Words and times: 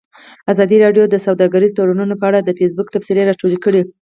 ازادي 0.51 0.77
راډیو 0.83 1.03
د 1.09 1.15
سوداګریز 1.25 1.71
تړونونه 1.77 2.13
په 2.17 2.25
اړه 2.29 2.39
د 2.41 2.49
فیسبوک 2.59 2.87
تبصرې 2.91 3.27
راټولې 3.29 3.57
کړي. 3.65 3.81